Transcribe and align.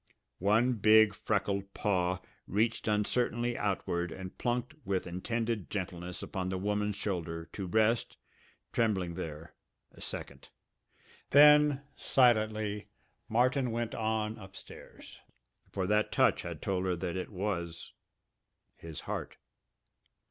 One 0.39 0.73
big 0.73 1.13
freckled 1.13 1.75
paw 1.75 2.21
reached 2.47 2.87
uncertainly 2.87 3.55
outward 3.55 4.11
and 4.11 4.35
plunked 4.35 4.73
with 4.83 5.05
intended 5.05 5.69
gentleness 5.69 6.23
upon 6.23 6.49
the 6.49 6.57
woman's 6.57 6.95
shoulder, 6.95 7.45
to 7.53 7.67
rest, 7.67 8.17
trembling 8.73 9.13
there, 9.13 9.53
a 9.91 10.01
second. 10.01 10.49
Then 11.29 11.83
silently 11.95 12.87
Martin 13.29 13.69
went 13.69 13.93
on 13.93 14.39
upstairs. 14.39 15.19
For 15.69 15.85
that 15.85 16.11
touch 16.11 16.41
had 16.41 16.63
told 16.63 16.85
her 16.85 16.95
that 16.95 17.15
it 17.15 17.29
was 17.29 17.93
his 18.73 19.01
heart! 19.01 19.37